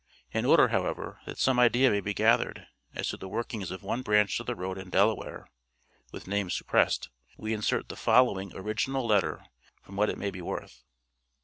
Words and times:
In 0.31 0.45
order, 0.45 0.69
however, 0.69 1.19
that 1.27 1.37
some 1.37 1.59
idea 1.59 1.91
may 1.91 1.99
be 2.01 2.15
gathered 2.15 2.65
as 2.95 3.09
to 3.09 3.17
the 3.17 3.27
workings 3.29 3.69
of 3.69 3.83
one 3.83 4.01
branch 4.01 4.39
of 4.39 4.47
the 4.47 4.55
road 4.55 4.79
in 4.79 4.89
Delaware 4.89 5.47
(with 6.11 6.25
names 6.25 6.55
suppressed) 6.55 7.11
we 7.37 7.53
insert 7.53 7.87
the 7.87 7.95
following 7.95 8.51
original 8.55 9.05
letter 9.05 9.45
for 9.83 9.91
what 9.91 10.09
it 10.09 10.17
may 10.17 10.31
be 10.31 10.41
worth. 10.41 10.83